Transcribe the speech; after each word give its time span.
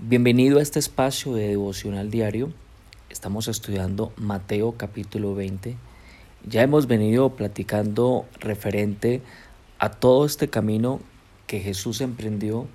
Bienvenido 0.00 0.60
a 0.60 0.62
este 0.62 0.78
espacio 0.78 1.34
de 1.34 1.48
devocional 1.48 2.08
diario. 2.08 2.52
Estamos 3.10 3.48
estudiando 3.48 4.12
Mateo 4.16 4.76
capítulo 4.76 5.34
20. 5.34 5.74
Ya 6.48 6.62
hemos 6.62 6.86
venido 6.86 7.30
platicando 7.30 8.24
referente 8.38 9.22
a 9.80 9.90
todo 9.90 10.24
este 10.24 10.48
camino 10.48 11.00
que 11.48 11.58
Jesús 11.58 12.00
emprendió 12.00 12.68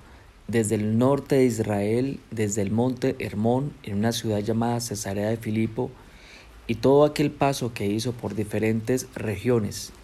desde 0.48 0.74
el 0.74 0.98
norte 0.98 1.36
de 1.36 1.46
Israel, 1.46 2.20
desde 2.30 2.60
el 2.60 2.70
monte 2.70 3.16
Hermón, 3.18 3.72
en 3.84 3.96
una 3.96 4.12
ciudad 4.12 4.40
llamada 4.40 4.80
Cesarea 4.80 5.30
de 5.30 5.38
Filipo, 5.38 5.90
y 6.66 6.74
todo 6.74 7.06
aquel 7.06 7.30
paso 7.30 7.72
que 7.72 7.86
hizo 7.86 8.12
por 8.12 8.34
diferentes 8.34 9.08
regiones. 9.14 9.94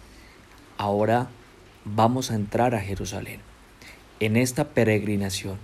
Ahora 0.75 1.29
vamos 1.85 2.31
a 2.31 2.35
entrar 2.35 2.73
a 2.73 2.81
Jerusalén. 2.81 3.41
En 4.19 4.37
esta 4.37 4.69
peregrinación, 4.69 5.59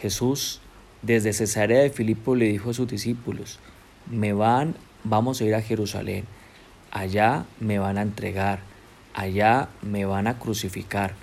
Jesús 0.00 0.60
desde 1.04 1.34
Cesarea 1.34 1.80
de 1.80 1.90
Filipo 1.90 2.34
le 2.34 2.46
dijo 2.46 2.70
a 2.70 2.74
sus 2.74 2.88
discípulos, 2.88 3.58
me 4.10 4.32
van, 4.32 4.74
vamos 5.02 5.40
a 5.40 5.44
ir 5.44 5.54
a 5.54 5.60
Jerusalén, 5.60 6.24
allá 6.90 7.44
me 7.60 7.78
van 7.78 7.98
a 7.98 8.02
entregar, 8.02 8.60
allá 9.12 9.68
me 9.82 10.06
van 10.06 10.26
a 10.26 10.38
crucificar, 10.38 11.14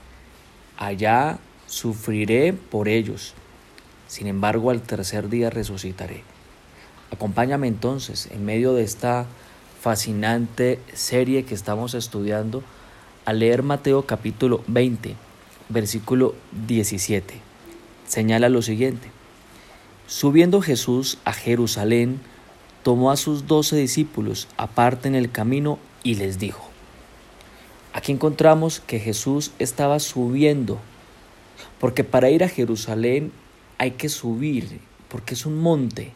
allá 0.78 1.40
sufriré 1.66 2.54
por 2.54 2.88
ellos, 2.88 3.34
sin 4.08 4.28
embargo 4.28 4.70
al 4.70 4.82
tercer 4.82 5.30
día 5.30 5.50
resucitaré. 5.50 6.24
Acompáñame 7.12 7.68
entonces 7.68 8.30
en 8.32 8.46
medio 8.46 8.74
de 8.74 8.84
esta 8.84 9.26
fascinante 9.82 10.80
serie 10.94 11.44
que 11.44 11.56
estamos 11.56 11.96
estudiando 11.96 12.64
a 13.26 13.34
leer 13.34 13.64
Mateo 13.64 14.06
capítulo 14.06 14.64
20, 14.68 15.16
versículo 15.70 16.36
17. 16.68 17.34
Señala 18.08 18.50
lo 18.50 18.62
siguiente. 18.62 19.21
Subiendo 20.08 20.62
Jesús 20.62 21.18
a 21.24 21.34
Jerusalén, 21.34 22.20
tomó 22.84 23.12
a 23.12 23.18
sus 23.18 23.48
doce 23.48 23.76
discípulos 23.76 24.48
aparte 24.58 25.08
en 25.08 25.16
el 25.16 25.32
camino 25.32 25.80
y 26.04 26.16
les 26.16 26.40
dijo, 26.40 26.70
aquí 27.94 28.12
encontramos 28.12 28.80
que 28.80 29.00
Jesús 29.00 29.52
estaba 29.60 30.00
subiendo, 30.00 30.80
porque 31.80 32.04
para 32.04 32.30
ir 32.30 32.44
a 32.44 32.50
Jerusalén 32.50 33.32
hay 33.78 33.92
que 33.92 34.10
subir, 34.10 34.80
porque 35.10 35.36
es 35.36 35.46
un 35.46 35.60
monte, 35.60 36.12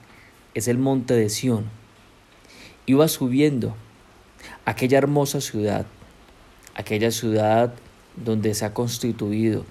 es 0.54 0.68
el 0.68 0.78
monte 0.78 1.14
de 1.14 1.30
Sión. 1.30 1.66
Iba 2.86 3.08
subiendo 3.08 3.76
aquella 4.66 4.98
hermosa 4.98 5.42
ciudad, 5.42 5.86
aquella 6.74 7.12
ciudad 7.12 7.74
donde 8.16 8.54
se 8.56 8.66
ha 8.66 8.74
constituido, 8.74 9.66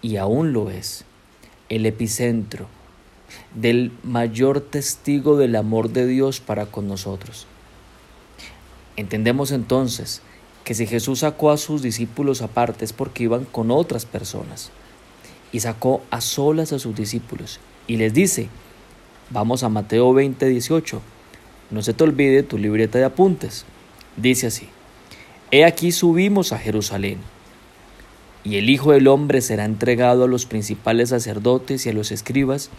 y 0.00 0.16
aún 0.16 0.52
lo 0.52 0.70
es, 0.70 1.04
el 1.68 1.86
epicentro 1.86 2.68
del 3.54 3.92
mayor 4.02 4.60
testigo 4.60 5.36
del 5.36 5.56
amor 5.56 5.90
de 5.90 6.06
Dios 6.06 6.40
para 6.40 6.66
con 6.66 6.88
nosotros. 6.88 7.46
Entendemos 8.96 9.52
entonces 9.52 10.22
que 10.64 10.74
si 10.74 10.86
Jesús 10.86 11.20
sacó 11.20 11.50
a 11.50 11.56
sus 11.56 11.82
discípulos 11.82 12.42
aparte 12.42 12.84
es 12.84 12.92
porque 12.92 13.24
iban 13.24 13.44
con 13.44 13.70
otras 13.70 14.06
personas 14.06 14.70
y 15.50 15.60
sacó 15.60 16.02
a 16.10 16.20
solas 16.20 16.72
a 16.72 16.78
sus 16.78 16.94
discípulos 16.94 17.60
y 17.86 17.96
les 17.96 18.14
dice, 18.14 18.48
vamos 19.30 19.62
a 19.62 19.68
Mateo 19.68 20.12
20, 20.12 20.46
18, 20.46 21.02
no 21.70 21.82
se 21.82 21.94
te 21.94 22.04
olvide 22.04 22.42
tu 22.42 22.58
libreta 22.58 22.98
de 22.98 23.04
apuntes. 23.04 23.64
Dice 24.16 24.48
así, 24.48 24.68
He 25.50 25.64
aquí 25.64 25.92
subimos 25.92 26.52
a 26.52 26.58
Jerusalén, 26.58 27.18
y 28.44 28.56
el 28.56 28.70
Hijo 28.70 28.92
del 28.92 29.08
Hombre 29.08 29.40
será 29.40 29.64
entregado 29.64 30.24
a 30.24 30.28
los 30.28 30.46
principales 30.46 31.10
sacerdotes 31.10 31.86
y 31.86 31.90
a 31.90 31.92
los 31.92 32.10
escribas, 32.10 32.70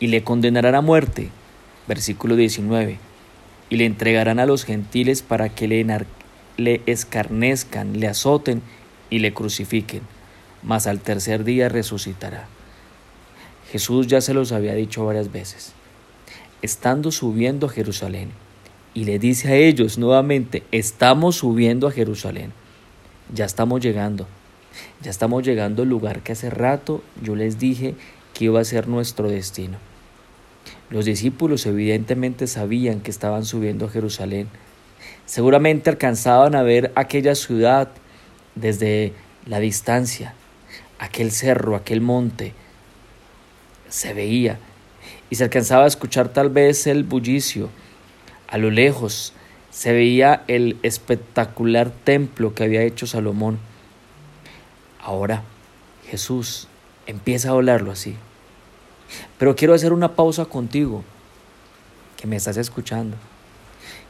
y 0.00 0.08
le 0.08 0.22
condenarán 0.22 0.74
a 0.74 0.80
muerte. 0.80 1.30
Versículo 1.86 2.36
19. 2.36 2.98
Y 3.70 3.76
le 3.76 3.86
entregarán 3.86 4.38
a 4.38 4.46
los 4.46 4.64
gentiles 4.64 5.22
para 5.22 5.48
que 5.48 5.68
le, 5.68 5.84
le 6.56 6.82
escarnezcan, 6.86 8.00
le 8.00 8.08
azoten 8.08 8.62
y 9.10 9.18
le 9.20 9.32
crucifiquen, 9.32 10.02
mas 10.62 10.86
al 10.86 11.00
tercer 11.00 11.44
día 11.44 11.68
resucitará. 11.68 12.46
Jesús 13.70 14.06
ya 14.06 14.20
se 14.20 14.34
los 14.34 14.52
había 14.52 14.74
dicho 14.74 15.04
varias 15.04 15.30
veces. 15.30 15.72
Estando 16.62 17.12
subiendo 17.12 17.66
a 17.66 17.70
Jerusalén, 17.70 18.30
y 18.94 19.04
le 19.04 19.18
dice 19.18 19.48
a 19.48 19.54
ellos 19.54 19.98
nuevamente, 19.98 20.64
estamos 20.72 21.36
subiendo 21.36 21.86
a 21.86 21.92
Jerusalén, 21.92 22.52
ya 23.32 23.44
estamos 23.44 23.80
llegando, 23.80 24.26
ya 25.02 25.10
estamos 25.10 25.44
llegando 25.44 25.82
al 25.82 25.88
lugar 25.88 26.22
que 26.22 26.32
hace 26.32 26.50
rato 26.50 27.02
yo 27.22 27.36
les 27.36 27.58
dije 27.58 27.94
que 28.34 28.46
iba 28.46 28.60
a 28.60 28.64
ser 28.64 28.88
nuestro 28.88 29.28
destino. 29.28 29.78
Los 30.90 31.04
discípulos 31.04 31.66
evidentemente 31.66 32.46
sabían 32.46 33.00
que 33.00 33.10
estaban 33.10 33.44
subiendo 33.44 33.86
a 33.86 33.90
Jerusalén. 33.90 34.48
Seguramente 35.26 35.90
alcanzaban 35.90 36.54
a 36.54 36.62
ver 36.62 36.92
aquella 36.94 37.34
ciudad 37.34 37.90
desde 38.54 39.12
la 39.44 39.60
distancia, 39.60 40.34
aquel 40.98 41.30
cerro, 41.30 41.76
aquel 41.76 42.00
monte. 42.00 42.54
Se 43.90 44.14
veía 44.14 44.58
y 45.28 45.36
se 45.36 45.44
alcanzaba 45.44 45.84
a 45.84 45.88
escuchar 45.88 46.30
tal 46.30 46.48
vez 46.48 46.86
el 46.86 47.04
bullicio. 47.04 47.68
A 48.48 48.56
lo 48.56 48.70
lejos 48.70 49.34
se 49.70 49.92
veía 49.92 50.42
el 50.48 50.78
espectacular 50.82 51.90
templo 51.90 52.54
que 52.54 52.64
había 52.64 52.82
hecho 52.82 53.06
Salomón. 53.06 53.58
Ahora 55.02 55.42
Jesús 56.10 56.68
empieza 57.06 57.50
a 57.50 57.52
hablarlo 57.52 57.92
así. 57.92 58.16
Pero 59.38 59.54
quiero 59.54 59.74
hacer 59.74 59.92
una 59.92 60.14
pausa 60.14 60.44
contigo, 60.46 61.04
que 62.16 62.26
me 62.26 62.36
estás 62.36 62.56
escuchando. 62.56 63.16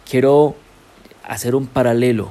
Quiero 0.08 0.56
hacer 1.22 1.54
un 1.54 1.66
paralelo, 1.66 2.30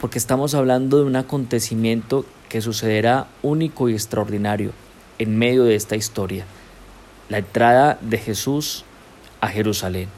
porque 0.00 0.18
estamos 0.18 0.54
hablando 0.54 0.98
de 0.98 1.04
un 1.04 1.14
acontecimiento 1.14 2.24
que 2.48 2.60
sucederá 2.60 3.28
único 3.42 3.88
y 3.88 3.92
extraordinario 3.92 4.72
en 5.18 5.38
medio 5.38 5.64
de 5.64 5.76
esta 5.76 5.94
historia, 5.94 6.46
la 7.28 7.38
entrada 7.38 7.98
de 8.00 8.18
Jesús 8.18 8.84
a 9.40 9.48
Jerusalén. 9.48 10.08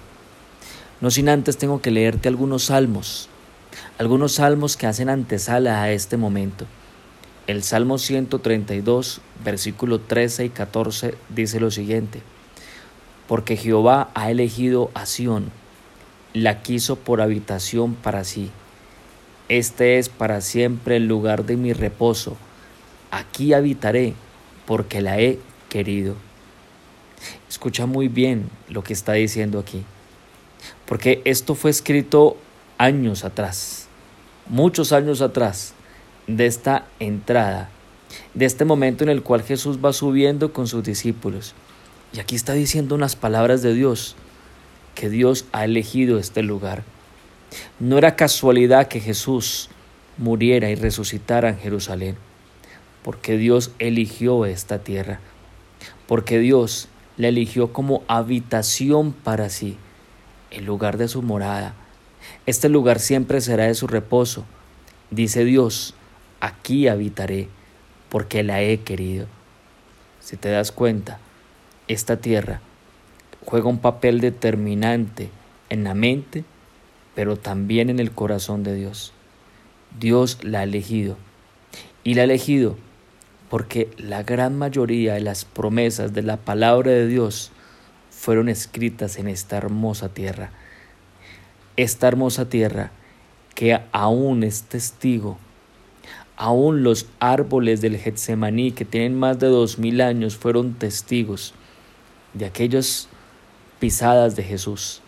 No 1.03 1.10
sin 1.10 1.28
antes 1.28 1.59
tengo 1.59 1.82
que 1.82 1.91
leerte 1.91 2.28
algunos 2.28 2.64
salmos, 2.64 3.28
algunos 3.98 4.32
salmos 4.32 4.76
que 4.78 4.86
hacen 4.86 5.10
antesala 5.10 5.82
a 5.82 5.91
este 5.91 6.16
momento. 6.16 6.64
El 7.52 7.62
Salmo 7.62 7.98
132, 7.98 9.20
versículo 9.44 10.00
13 10.00 10.46
y 10.46 10.48
14 10.48 11.14
dice 11.28 11.60
lo 11.60 11.70
siguiente, 11.70 12.22
porque 13.28 13.58
Jehová 13.58 14.10
ha 14.14 14.30
elegido 14.30 14.90
a 14.94 15.04
Sión, 15.04 15.50
la 16.32 16.62
quiso 16.62 16.96
por 16.96 17.20
habitación 17.20 17.94
para 17.94 18.24
sí. 18.24 18.50
Este 19.50 19.98
es 19.98 20.08
para 20.08 20.41
siempre 20.41 20.96
el 20.96 21.06
lugar 21.06 21.44
de 21.44 21.58
mi 21.58 21.74
reposo. 21.74 22.38
Aquí 23.10 23.52
habitaré, 23.52 24.14
porque 24.64 25.02
la 25.02 25.20
he 25.20 25.38
querido. 25.68 26.14
Escucha 27.50 27.84
muy 27.84 28.08
bien 28.08 28.48
lo 28.70 28.82
que 28.82 28.94
está 28.94 29.12
diciendo 29.12 29.58
aquí, 29.58 29.84
porque 30.86 31.20
esto 31.26 31.54
fue 31.54 31.70
escrito 31.70 32.38
años 32.78 33.26
atrás, 33.26 33.88
muchos 34.48 34.91
años 34.92 35.20
atrás 35.20 35.74
de 36.27 36.47
esta 36.47 36.87
entrada, 36.99 37.69
de 38.34 38.44
este 38.44 38.65
momento 38.65 39.05
en 39.05 39.10
el 39.10 39.22
cual 39.22 39.43
Jesús 39.43 39.78
va 39.84 39.93
subiendo 39.93 40.53
con 40.53 40.66
sus 40.66 40.84
discípulos. 40.84 41.55
Y 42.12 42.21
aquí 42.21 42.37
está 42.37 42.53
diciendo 42.53 42.94
unas 42.94 43.16
palabras 43.16 43.62
de 43.62 43.75
Dios, 43.75 44.16
que 44.94 45.09
Dios 45.09 45.47
ha 45.53 45.65
elegido 45.65 46.19
este 46.19 46.43
lugar. 46.43 46.84
No 47.78 47.99
era 47.99 48.16
casualidad 48.16 48.88
que 48.88 49.00
Jesús 49.00 49.69
muriera 50.19 50.71
y 50.71 50.75
resucitara 50.75 51.49
en 51.49 51.59
Jerusalén, 51.59 52.16
porque 53.03 53.37
Dios 53.37 53.72
eligió 53.78 54.44
esta 54.47 54.78
tierra, 54.78 55.21
porque 56.06 56.39
Dios 56.39 56.89
la 57.16 57.28
eligió 57.28 57.72
como 57.72 58.03
habitación 58.09 59.13
para 59.13 59.48
sí, 59.48 59.77
el 60.51 60.65
lugar 60.65 60.98
de 60.98 61.09
su 61.09 61.22
morada. 61.22 61.75
Este 62.47 62.68
lugar 62.68 63.01
siempre 63.01 63.41
será 63.41 63.65
de 63.65 63.75
su 63.75 63.86
reposo, 63.86 64.45
dice 65.10 65.45
Dios, 65.45 65.95
aquí 66.42 66.89
habitaré, 66.89 67.48
porque 68.09 68.42
la 68.42 68.60
he 68.62 68.80
querido. 68.80 69.27
Si 70.21 70.36
te 70.36 70.50
das 70.50 70.72
cuenta, 70.72 71.21
esta 71.86 72.16
tierra 72.16 72.60
juega 73.47 73.68
un 73.68 73.78
papel 73.78 74.21
determinante 74.21 75.30
en 75.71 75.84
la 75.84 75.94
mente, 75.94 76.44
pero 77.15 77.36
también 77.36 77.91
en 77.91 78.00
el 78.00 78.10
corazón 78.10 78.65
de 78.65 78.74
Dios. 78.74 79.12
Dios 79.98 80.42
la 80.42 80.60
ha 80.60 80.62
elegido. 80.65 81.16
Y 82.03 82.15
la 82.15 82.22
ha 82.22 82.24
elegido 82.24 82.77
porque 83.48 83.91
la 83.97 84.24
gran 84.24 84.59
mayoría 84.59 85.15
de 85.15 85.21
las 85.21 85.44
promesas 85.44 86.12
de 86.12 86.22
la 86.22 86.39
palabra 86.39 86.91
de 86.91 87.06
Dios 87.06 87.53
fueron 88.10 88.48
escritas 88.48 89.16
en 89.16 89.28
esta 89.28 89.59
hermosa 89.59 90.09
tierra. 90.09 90.50
Esta 91.77 92.09
hermosa 92.09 92.48
tierra 92.48 92.91
que 93.54 93.78
aún 93.92 94.42
es 94.42 94.65
testigo 94.65 95.39
Aún 96.36 96.82
los 96.82 97.06
árboles 97.20 97.80
del 97.80 97.98
Getsemaní, 97.98 98.72
que 98.72 98.84
tienen 98.84 99.18
más 99.18 99.38
de 99.38 99.48
dos 99.48 99.78
mil 99.78 100.00
años, 100.00 100.36
fueron 100.36 100.74
testigos 100.74 101.54
de 102.34 102.46
aquellas 102.46 103.08
pisadas 103.78 104.36
de 104.36 104.42
Jesús. 104.42 105.02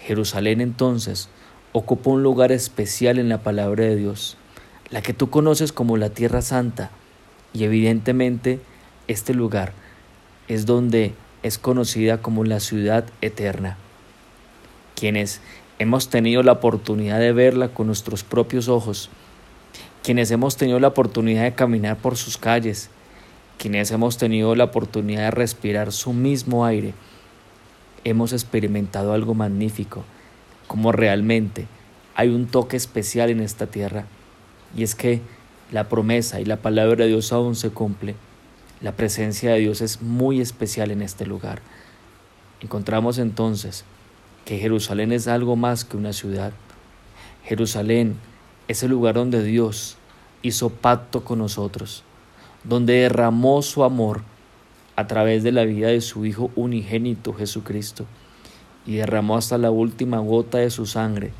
Jerusalén 0.00 0.60
entonces 0.60 1.28
ocupa 1.72 2.10
un 2.10 2.22
lugar 2.22 2.52
especial 2.52 3.18
en 3.18 3.28
la 3.28 3.42
palabra 3.42 3.84
de 3.84 3.96
Dios, 3.96 4.36
la 4.90 5.02
que 5.02 5.12
tú 5.12 5.30
conoces 5.30 5.72
como 5.72 5.96
la 5.96 6.10
Tierra 6.10 6.42
Santa, 6.42 6.90
y 7.52 7.64
evidentemente 7.64 8.60
este 9.06 9.34
lugar 9.34 9.72
es 10.48 10.66
donde 10.66 11.14
es 11.42 11.58
conocida 11.58 12.22
como 12.22 12.44
la 12.44 12.60
ciudad 12.60 13.04
eterna. 13.20 13.76
Quienes 14.94 15.40
hemos 15.78 16.08
tenido 16.08 16.42
la 16.42 16.52
oportunidad 16.52 17.20
de 17.20 17.32
verla 17.32 17.68
con 17.68 17.86
nuestros 17.86 18.24
propios 18.24 18.68
ojos, 18.68 19.10
quienes 20.02 20.30
hemos 20.30 20.56
tenido 20.56 20.80
la 20.80 20.88
oportunidad 20.88 21.42
de 21.42 21.54
caminar 21.54 21.96
por 21.96 22.16
sus 22.16 22.38
calles, 22.38 22.90
quienes 23.58 23.90
hemos 23.90 24.18
tenido 24.18 24.54
la 24.54 24.64
oportunidad 24.64 25.22
de 25.24 25.30
respirar 25.30 25.92
su 25.92 26.12
mismo 26.12 26.64
aire, 26.64 26.94
hemos 28.04 28.32
experimentado 28.32 29.12
algo 29.12 29.34
magnífico, 29.34 30.04
como 30.66 30.92
realmente 30.92 31.66
hay 32.14 32.28
un 32.28 32.46
toque 32.46 32.76
especial 32.76 33.30
en 33.30 33.40
esta 33.40 33.66
tierra, 33.66 34.04
y 34.76 34.82
es 34.82 34.94
que 34.94 35.20
la 35.70 35.88
promesa 35.88 36.40
y 36.40 36.44
la 36.44 36.56
palabra 36.56 37.04
de 37.04 37.10
Dios 37.10 37.32
aún 37.32 37.54
se 37.54 37.70
cumple. 37.70 38.14
La 38.80 38.92
presencia 38.92 39.52
de 39.52 39.60
Dios 39.60 39.80
es 39.80 40.02
muy 40.02 40.40
especial 40.40 40.90
en 40.90 41.02
este 41.02 41.26
lugar. 41.26 41.60
Encontramos 42.60 43.18
entonces 43.18 43.84
que 44.44 44.58
Jerusalén 44.58 45.12
es 45.12 45.28
algo 45.28 45.56
más 45.56 45.84
que 45.84 45.96
una 45.96 46.12
ciudad. 46.12 46.52
Jerusalén 47.44 48.16
es 48.68 48.82
el 48.82 48.90
lugar 48.90 49.14
donde 49.14 49.42
Dios 49.42 49.96
hizo 50.42 50.70
pacto 50.70 51.24
con 51.24 51.38
nosotros, 51.38 52.04
donde 52.64 52.94
derramó 52.94 53.62
su 53.62 53.82
amor 53.82 54.22
a 54.94 55.06
través 55.06 55.42
de 55.42 55.52
la 55.52 55.64
vida 55.64 55.88
de 55.88 56.00
su 56.00 56.26
Hijo 56.26 56.50
unigénito 56.54 57.32
Jesucristo, 57.32 58.04
y 58.86 58.96
derramó 58.96 59.36
hasta 59.36 59.58
la 59.58 59.70
última 59.70 60.18
gota 60.18 60.58
de 60.58 60.70
su 60.70 60.86
sangre 60.86 61.32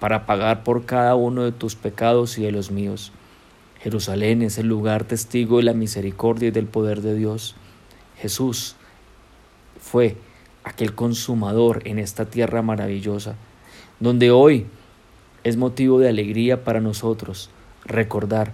para 0.00 0.26
pagar 0.26 0.64
por 0.64 0.84
cada 0.84 1.14
uno 1.14 1.44
de 1.44 1.52
tus 1.52 1.74
pecados 1.74 2.38
y 2.38 2.42
de 2.42 2.52
los 2.52 2.70
míos. 2.70 3.12
Jerusalén 3.80 4.42
es 4.42 4.58
el 4.58 4.66
lugar 4.66 5.04
testigo 5.04 5.58
de 5.58 5.64
la 5.64 5.72
misericordia 5.72 6.48
y 6.48 6.52
del 6.52 6.66
poder 6.66 7.02
de 7.02 7.14
Dios. 7.14 7.54
Jesús 8.18 8.76
fue 9.80 10.16
aquel 10.64 10.94
consumador 10.94 11.82
en 11.84 11.98
esta 11.98 12.26
tierra 12.26 12.62
maravillosa, 12.62 13.36
donde 14.00 14.30
hoy 14.30 14.66
es 15.46 15.56
motivo 15.56 16.00
de 16.00 16.08
alegría 16.08 16.64
para 16.64 16.80
nosotros 16.80 17.50
recordar 17.84 18.52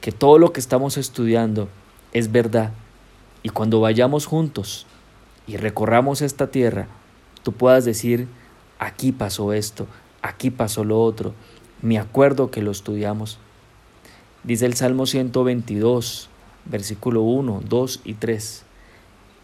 que 0.00 0.10
todo 0.10 0.38
lo 0.38 0.54
que 0.54 0.60
estamos 0.60 0.96
estudiando 0.96 1.68
es 2.14 2.32
verdad 2.32 2.72
y 3.42 3.50
cuando 3.50 3.78
vayamos 3.80 4.24
juntos 4.24 4.86
y 5.46 5.58
recorramos 5.58 6.22
esta 6.22 6.46
tierra, 6.46 6.88
tú 7.42 7.52
puedas 7.52 7.84
decir, 7.84 8.26
aquí 8.78 9.12
pasó 9.12 9.52
esto, 9.52 9.86
aquí 10.22 10.50
pasó 10.50 10.82
lo 10.82 11.02
otro, 11.02 11.34
me 11.82 11.98
acuerdo 11.98 12.50
que 12.50 12.62
lo 12.62 12.70
estudiamos. 12.70 13.36
Dice 14.44 14.64
el 14.64 14.72
Salmo 14.72 15.04
122, 15.04 16.30
versículo 16.64 17.20
1, 17.20 17.64
2 17.68 18.00
y 18.02 18.14
3. 18.14 18.64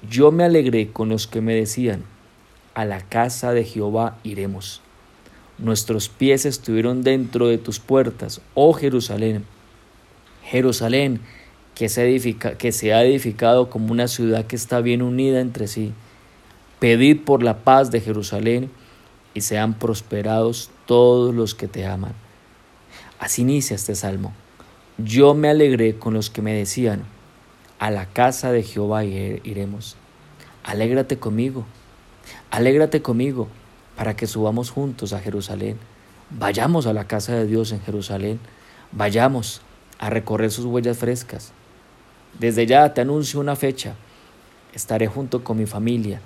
Yo 0.09 0.33
me 0.33 0.45
alegré 0.45 0.91
con 0.93 1.11
los 1.11 1.27
que 1.27 1.43
me 1.43 1.55
decían, 1.55 2.05
a 2.73 2.87
la 2.87 3.03
casa 3.03 3.53
de 3.53 3.65
Jehová 3.65 4.17
iremos. 4.23 4.81
Nuestros 5.61 6.09
pies 6.09 6.47
estuvieron 6.47 7.03
dentro 7.03 7.49
de 7.49 7.59
tus 7.59 7.81
puertas, 7.81 8.41
oh 8.55 8.73
Jerusalén. 8.73 9.45
Jerusalén, 10.43 11.21
que 11.75 11.91
se, 11.91 12.03
edifica, 12.09 12.57
que 12.57 12.73
se 12.73 12.95
ha 12.95 13.05
edificado 13.05 13.69
como 13.69 13.93
una 13.93 14.09
ciudad 14.09 14.47
que 14.47 14.57
está 14.57 14.81
bien 14.81 15.03
unida 15.03 15.41
entre 15.41 15.69
sí. 15.69 15.93
Pedid 16.79 17.21
por 17.25 17.43
la 17.43 17.59
paz 17.59 17.91
de 17.91 18.01
Jerusalén 18.01 18.71
y 19.35 19.43
sean 19.43 19.75
prosperados 19.75 20.71
todos 20.87 21.35
los 21.35 21.55
que 21.55 21.69
te 21.69 21.87
aman. 21.87 22.15
Así 23.19 23.43
inicia 23.43 23.77
este 23.77 23.95
salmo. 23.95 24.33
Yo 24.97 25.35
me 25.35 25.51
alegré 25.51 25.97
con 25.97 26.15
los 26.15 26.31
que 26.31 26.41
me 26.41 26.55
decían, 26.55 27.05
a 27.79 27.91
la 27.91 28.07
casa 28.07 28.51
de 28.51 28.63
Jehová 28.63 29.05
iremos. 29.05 29.97
Alégrate 30.65 31.19
conmigo, 31.19 31.67
alégrate 32.51 33.03
conmigo, 33.03 33.49
para 34.01 34.17
que 34.17 34.27
subamos 34.27 34.71
juntos 34.71 35.13
a 35.13 35.21
Jerusalén. 35.21 35.77
Vayamos 36.31 36.87
a 36.87 36.95
la 36.95 37.07
casa 37.07 37.35
de 37.35 37.45
Dios 37.45 37.71
en 37.71 37.83
Jerusalén, 37.83 38.41
vayamos 38.93 39.61
a 39.99 40.09
recorrer 40.09 40.51
sus 40.51 40.65
huellas 40.65 40.97
frescas. 40.97 41.53
Desde 42.39 42.65
ya 42.65 42.95
te 42.95 43.03
anuncio 43.03 43.41
una 43.41 43.57
fecha. 43.57 43.97
Estaré 44.73 45.07
junto 45.07 45.45
con 45.45 45.59
mi 45.59 45.67
familia, 45.67 46.23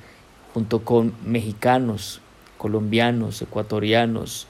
junto 0.53 0.85
con 0.85 1.15
mexicanos, 1.25 2.21
colombianos, 2.59 3.43
ecuatorianos, 3.43 4.47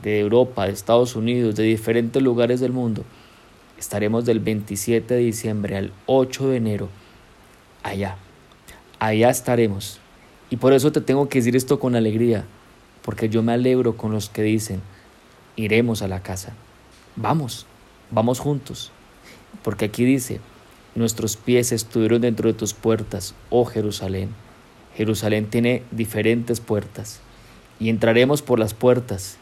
de 0.00 0.20
Europa, 0.20 0.66
de 0.66 0.70
Estados 0.70 1.16
Unidos, 1.16 1.56
de 1.56 1.64
diferentes 1.64 2.22
lugares 2.22 2.60
del 2.60 2.70
mundo 2.70 3.02
Estaremos 3.76 4.24
del 4.24 4.38
27 4.38 5.14
de 5.14 5.20
diciembre 5.20 5.76
al 5.76 5.92
8 6.06 6.50
de 6.50 6.56
enero 6.58 6.88
allá. 7.82 8.18
Allá 9.00 9.30
estaremos. 9.30 9.98
Y 10.52 10.58
por 10.58 10.74
eso 10.74 10.92
te 10.92 11.00
tengo 11.00 11.30
que 11.30 11.38
decir 11.38 11.56
esto 11.56 11.80
con 11.80 11.96
alegría, 11.96 12.44
porque 13.00 13.30
yo 13.30 13.42
me 13.42 13.54
alegro 13.54 13.96
con 13.96 14.12
los 14.12 14.28
que 14.28 14.42
dicen, 14.42 14.82
iremos 15.56 16.02
a 16.02 16.08
la 16.08 16.22
casa. 16.22 16.52
Vamos, 17.16 17.64
vamos 18.10 18.38
juntos. 18.38 18.92
Porque 19.64 19.86
aquí 19.86 20.04
dice, 20.04 20.40
nuestros 20.94 21.38
pies 21.38 21.72
estuvieron 21.72 22.20
dentro 22.20 22.52
de 22.52 22.58
tus 22.58 22.74
puertas, 22.74 23.34
oh 23.48 23.64
Jerusalén. 23.64 24.28
Jerusalén 24.94 25.46
tiene 25.46 25.84
diferentes 25.90 26.60
puertas 26.60 27.20
y 27.80 27.88
entraremos 27.88 28.42
por 28.42 28.58
las 28.58 28.74
puertas 28.74 29.38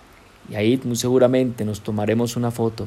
y 0.48 0.54
ahí 0.54 0.80
muy 0.84 0.94
seguramente 0.94 1.64
nos 1.64 1.80
tomaremos 1.80 2.36
una 2.36 2.52
foto 2.52 2.86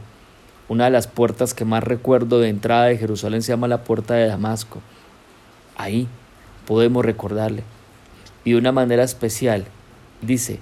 una 0.70 0.86
de 0.86 0.92
las 0.92 1.08
puertas 1.08 1.54
que 1.54 1.66
más 1.66 1.84
recuerdo 1.84 2.40
de 2.40 2.48
entrada 2.48 2.86
de 2.86 2.98
Jerusalén 2.98 3.42
se 3.42 3.52
llama 3.52 3.68
la 3.68 3.84
puerta 3.84 4.14
de 4.14 4.28
Damasco. 4.28 4.80
Ahí 5.76 6.08
podemos 6.66 7.04
recordarle. 7.04 7.64
Y 8.46 8.52
de 8.52 8.58
una 8.58 8.72
manera 8.72 9.04
especial 9.04 9.66
dice, 10.22 10.60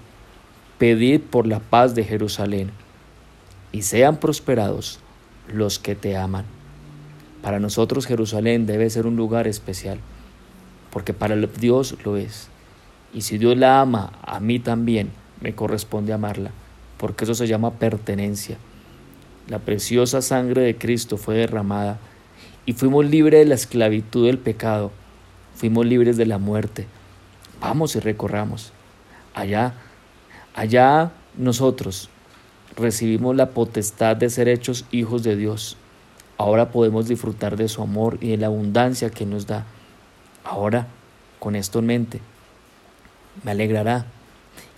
pedid 0.78 1.22
por 1.22 1.48
la 1.48 1.60
paz 1.60 1.95
de 1.95 2.04
Jerusalén 2.04 2.72
y 3.72 3.83
sean 3.83 4.18
prosperados 4.18 5.00
los 5.48 5.80
que 5.80 5.95
te 5.95 6.18
aman. 6.18 6.45
Para 7.42 7.60
nosotros 7.60 8.06
Jerusalén 8.06 8.66
debe 8.66 8.89
ser 8.89 9.07
un 9.07 9.16
lugar 9.16 9.48
especial, 9.48 10.00
porque 10.92 11.13
para 11.13 11.36
Dios 11.36 11.98
lo 12.04 12.18
es. 12.18 12.50
Y 13.14 13.21
si 13.21 13.38
Dios 13.38 13.57
la 13.57 13.81
ama, 13.81 14.14
a 14.21 14.40
mí 14.40 14.59
también 14.59 15.09
me 15.42 15.56
corresponde 15.56 16.14
amarla, 16.14 16.52
porque 16.97 17.23
eso 17.23 17.33
se 17.33 17.47
llama 17.47 17.71
pertenencia. 17.71 18.57
La 19.47 19.59
preciosa 19.59 20.21
sangre 20.21 20.61
de 20.61 20.78
Cristo 20.78 21.18
fue 21.18 21.35
derramada 21.35 22.00
y 22.66 22.73
fuimos 22.73 23.06
libres 23.06 23.42
de 23.42 23.45
la 23.47 23.56
esclavitud 23.56 24.28
del 24.28 24.38
pecado, 24.38 24.92
fuimos 25.56 25.85
libres 25.85 26.16
de 26.16 26.28
la 26.28 26.38
muerte. 26.38 26.85
Vamos 27.61 27.95
y 27.95 27.99
recorramos. 27.99 28.73
Allá, 29.33 29.75
allá 30.56 31.11
nosotros 31.37 32.09
recibimos 32.75 33.35
la 33.35 33.51
potestad 33.51 34.18
de 34.18 34.30
ser 34.30 34.49
hechos 34.49 34.85
hijos 34.91 35.23
de 35.23 35.35
Dios. 35.35 35.77
Ahora 36.37 36.71
podemos 36.71 37.07
disfrutar 37.07 37.56
de 37.56 37.69
su 37.69 37.81
amor 37.81 38.18
y 38.19 38.31
de 38.31 38.37
la 38.37 38.47
abundancia 38.47 39.11
que 39.11 39.25
nos 39.25 39.47
da. 39.47 39.65
Ahora, 40.44 40.87
con 41.39 41.56
esto 41.56 41.80
en 41.80 41.85
mente, 41.85 42.19
me 43.44 43.51
alegrará 43.51 44.07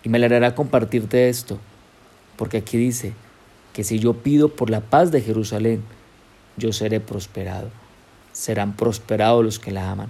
y 0.03 0.09
me 0.09 0.17
alegrará 0.17 0.53
compartirte 0.53 1.29
esto, 1.29 1.59
porque 2.35 2.57
aquí 2.57 2.77
dice, 2.77 3.13
que 3.71 3.83
si 3.83 3.97
yo 3.97 4.13
pido 4.13 4.49
por 4.49 4.69
la 4.69 4.81
paz 4.81 5.11
de 5.11 5.21
Jerusalén, 5.21 5.83
yo 6.57 6.71
seré 6.71 6.99
prosperado. 6.99 7.69
Serán 8.31 8.75
prosperados 8.75 9.43
los 9.43 9.59
que 9.59 9.71
la 9.71 9.89
aman. 9.89 10.09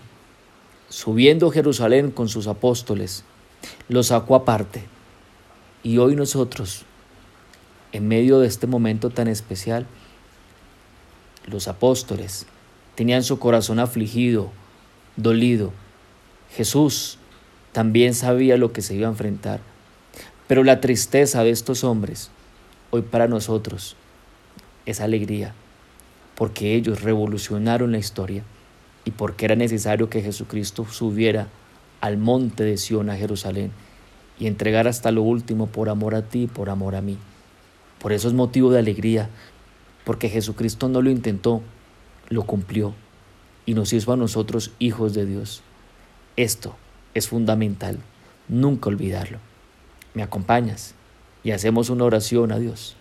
Subiendo 0.94 1.50
Jerusalén 1.50 2.12
con 2.12 2.30
sus 2.30 2.46
apóstoles, 2.46 3.24
los 3.90 4.08
sacó 4.08 4.36
aparte. 4.36 4.84
Y 5.82 5.98
hoy 5.98 6.16
nosotros, 6.16 6.84
en 7.94 8.08
medio 8.08 8.40
de 8.40 8.46
este 8.46 8.68
momento 8.68 9.10
tan 9.10 9.28
especial, 9.28 9.88
los 11.48 11.68
apóstoles 11.68 12.46
tenían 12.94 13.24
su 13.24 13.40
corazón 13.40 13.80
afligido, 13.80 14.52
dolido. 15.16 15.74
Jesús 16.52 17.18
también 17.72 18.14
sabía 18.14 18.56
lo 18.58 18.72
que 18.72 18.84
se 18.84 18.94
iba 18.94 19.08
a 19.08 19.12
enfrentar. 19.12 19.62
Pero 20.46 20.64
la 20.64 20.80
tristeza 20.80 21.44
de 21.44 21.50
estos 21.50 21.84
hombres 21.84 22.30
hoy 22.92 23.02
para 23.02 23.28
nosotros 23.28 23.96
es 24.86 25.02
alegría, 25.02 25.56
porque 26.36 26.76
ellos 26.76 27.02
revolucionaron 27.02 27.94
la 27.94 27.98
historia 27.98 28.44
y 29.06 29.12
porque 29.12 29.46
era 29.46 29.56
necesario 29.56 30.10
que 30.10 30.22
Jesucristo 30.22 30.86
subiera 30.90 31.48
al 32.02 32.18
monte 32.18 32.64
de 32.64 32.78
Sión 32.78 33.10
a 33.10 33.16
Jerusalén 33.16 33.72
y 34.40 34.48
entregara 34.48 34.90
hasta 34.90 35.12
lo 35.12 35.22
último 35.22 35.68
por 35.68 35.90
amor 35.90 36.16
a 36.16 36.24
ti, 36.24 36.48
por 36.48 36.70
amor 36.70 36.96
a 36.96 37.02
mí. 37.02 37.18
Por 38.00 38.12
eso 38.12 38.28
es 38.28 38.34
motivo 38.34 38.72
de 38.72 38.80
alegría, 38.80 39.30
porque 40.04 40.30
Jesucristo 40.30 40.90
no 40.90 41.02
lo 41.02 41.10
intentó, 41.10 41.62
lo 42.30 42.44
cumplió 42.44 42.94
y 43.66 43.74
nos 43.74 43.94
hizo 43.94 44.12
a 44.12 44.18
nosotros 44.18 44.72
hijos 44.80 45.14
de 45.14 45.26
Dios. 45.26 45.62
Esto 46.36 46.76
es 47.14 47.28
fundamental, 47.28 48.00
nunca 48.48 48.90
olvidarlo. 48.90 49.38
¿Me 50.14 50.24
acompañas? 50.24 50.96
Y 51.44 51.52
hacemos 51.52 51.90
una 51.90 52.06
oración 52.06 52.52
a 52.52 52.60
Dios. 52.60 52.96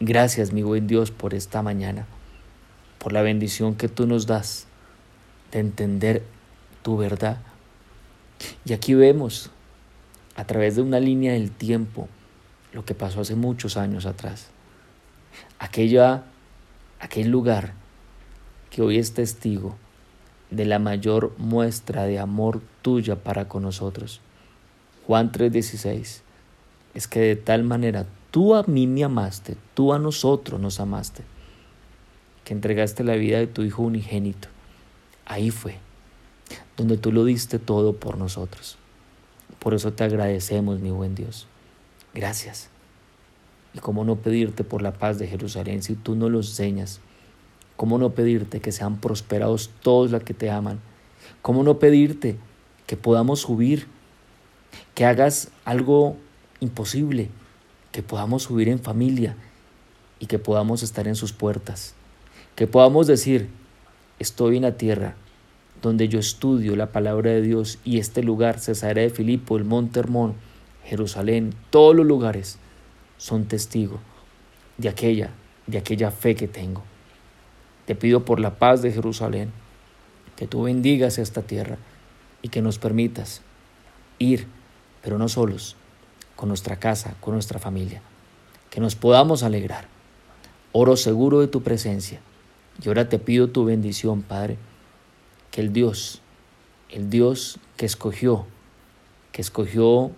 Gracias, 0.00 0.52
mi 0.52 0.62
buen 0.62 0.86
Dios, 0.86 1.10
por 1.10 1.34
esta 1.34 1.62
mañana, 1.62 2.06
por 2.98 3.12
la 3.12 3.22
bendición 3.22 3.76
que 3.76 3.88
tú 3.88 4.06
nos 4.06 4.26
das 4.26 4.66
de 5.56 5.60
entender 5.60 6.22
tu 6.82 6.96
verdad. 6.96 7.38
Y 8.64 8.74
aquí 8.74 8.94
vemos, 8.94 9.50
a 10.34 10.44
través 10.44 10.76
de 10.76 10.82
una 10.82 11.00
línea 11.00 11.32
del 11.32 11.50
tiempo, 11.50 12.08
lo 12.72 12.84
que 12.84 12.94
pasó 12.94 13.22
hace 13.22 13.34
muchos 13.34 13.78
años 13.78 14.04
atrás. 14.04 14.48
Aquella, 15.58 16.24
aquel 17.00 17.30
lugar 17.30 17.72
que 18.70 18.82
hoy 18.82 18.98
es 18.98 19.14
testigo 19.14 19.76
de 20.50 20.66
la 20.66 20.78
mayor 20.78 21.32
muestra 21.38 22.04
de 22.04 22.18
amor 22.18 22.60
tuya 22.82 23.16
para 23.16 23.48
con 23.48 23.62
nosotros. 23.62 24.20
Juan 25.06 25.32
3:16 25.32 26.20
es 26.94 27.08
que 27.08 27.20
de 27.20 27.36
tal 27.36 27.62
manera 27.62 28.06
tú 28.30 28.54
a 28.54 28.62
mí 28.64 28.86
me 28.86 29.04
amaste, 29.04 29.56
tú 29.72 29.94
a 29.94 29.98
nosotros 29.98 30.60
nos 30.60 30.80
amaste, 30.80 31.22
que 32.44 32.52
entregaste 32.52 33.04
la 33.04 33.14
vida 33.14 33.38
de 33.38 33.46
tu 33.46 33.62
Hijo 33.62 33.82
unigénito. 33.82 34.48
Ahí 35.26 35.50
fue, 35.50 35.78
donde 36.76 36.96
tú 36.96 37.12
lo 37.12 37.24
diste 37.24 37.58
todo 37.58 37.92
por 37.96 38.16
nosotros. 38.16 38.78
Por 39.58 39.74
eso 39.74 39.92
te 39.92 40.04
agradecemos, 40.04 40.80
mi 40.80 40.90
buen 40.90 41.14
Dios. 41.14 41.46
Gracias. 42.14 42.70
Y 43.74 43.80
cómo 43.80 44.04
no 44.04 44.16
pedirte 44.16 44.64
por 44.64 44.80
la 44.80 44.94
paz 44.94 45.18
de 45.18 45.26
Jerusalén 45.26 45.82
si 45.82 45.94
tú 45.94 46.14
no 46.14 46.30
lo 46.30 46.38
enseñas 46.38 47.00
¿Cómo 47.76 47.98
no 47.98 48.10
pedirte 48.10 48.60
que 48.60 48.72
sean 48.72 49.00
prosperados 49.00 49.70
todos 49.82 50.10
los 50.10 50.22
que 50.22 50.32
te 50.32 50.50
aman? 50.50 50.80
¿Cómo 51.42 51.62
no 51.62 51.78
pedirte 51.78 52.36
que 52.86 52.96
podamos 52.96 53.40
subir, 53.40 53.86
que 54.94 55.04
hagas 55.04 55.50
algo 55.66 56.16
imposible, 56.60 57.28
que 57.92 58.02
podamos 58.02 58.44
subir 58.44 58.70
en 58.70 58.78
familia 58.78 59.36
y 60.18 60.26
que 60.26 60.38
podamos 60.38 60.82
estar 60.82 61.06
en 61.06 61.16
sus 61.16 61.34
puertas? 61.34 61.94
Que 62.54 62.66
podamos 62.66 63.06
decir, 63.06 63.50
estoy 64.18 64.56
en 64.56 64.62
la 64.62 64.76
tierra 64.76 65.14
donde 65.82 66.08
yo 66.08 66.18
estudio 66.18 66.74
la 66.76 66.92
palabra 66.92 67.30
de 67.30 67.42
Dios 67.42 67.78
y 67.84 67.98
este 67.98 68.22
lugar, 68.22 68.58
Cesarea 68.58 69.04
de 69.04 69.10
Filipo, 69.10 69.56
el 69.56 69.64
Monte 69.64 70.00
Hermón, 70.00 70.34
Jerusalén, 70.84 71.54
todos 71.70 71.94
los 71.94 72.06
lugares 72.06 72.58
son 73.18 73.44
testigos 73.44 74.00
de 74.78 74.88
aquella, 74.88 75.30
de 75.66 75.78
aquella 75.78 76.10
fe 76.10 76.34
que 76.34 76.48
tengo. 76.48 76.82
Te 77.84 77.94
pido 77.94 78.24
por 78.24 78.40
la 78.40 78.58
paz 78.58 78.82
de 78.82 78.92
Jerusalén, 78.92 79.52
que 80.34 80.46
tú 80.46 80.62
bendigas 80.62 81.18
esta 81.18 81.42
tierra 81.42 81.78
y 82.42 82.48
que 82.48 82.62
nos 82.62 82.78
permitas 82.78 83.42
ir, 84.18 84.46
pero 85.02 85.18
no 85.18 85.28
solos, 85.28 85.76
con 86.36 86.48
nuestra 86.48 86.78
casa, 86.78 87.14
con 87.20 87.34
nuestra 87.34 87.58
familia, 87.58 88.02
que 88.70 88.80
nos 88.80 88.96
podamos 88.96 89.42
alegrar. 89.42 89.88
Oro 90.72 90.96
seguro 90.96 91.40
de 91.40 91.48
tu 91.48 91.62
presencia 91.62 92.20
y 92.82 92.88
ahora 92.88 93.08
te 93.08 93.18
pido 93.18 93.48
tu 93.48 93.64
bendición, 93.64 94.22
Padre, 94.22 94.58
que 95.50 95.60
el 95.60 95.72
Dios, 95.72 96.20
el 96.90 97.10
Dios 97.10 97.58
que 97.76 97.86
escogió, 97.86 98.46
que 99.32 99.42
escogió 99.42 100.10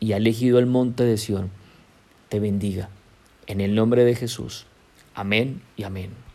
y 0.00 0.12
ha 0.12 0.16
elegido 0.16 0.58
el 0.58 0.66
monte 0.66 1.04
de 1.04 1.18
Sión, 1.18 1.50
te 2.28 2.40
bendiga. 2.40 2.88
En 3.46 3.60
el 3.60 3.74
nombre 3.74 4.04
de 4.04 4.14
Jesús. 4.14 4.66
Amén 5.14 5.60
y 5.76 5.84
amén. 5.84 6.24